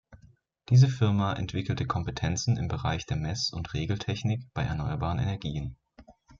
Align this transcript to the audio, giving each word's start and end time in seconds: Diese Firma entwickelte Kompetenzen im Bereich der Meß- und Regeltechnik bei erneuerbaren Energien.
Diese 0.69 0.87
Firma 0.87 1.33
entwickelte 1.33 1.85
Kompetenzen 1.85 2.57
im 2.57 2.67
Bereich 2.67 3.05
der 3.05 3.17
Meß- 3.17 3.53
und 3.53 3.71
Regeltechnik 3.75 4.43
bei 4.55 4.63
erneuerbaren 4.63 5.19
Energien. 5.19 5.77